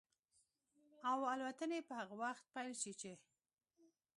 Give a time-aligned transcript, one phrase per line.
[1.09, 3.11] او الوتنې به هغه وخت پيل شي چې